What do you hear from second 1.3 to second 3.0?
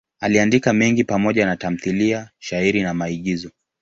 na tamthiliya, shairi na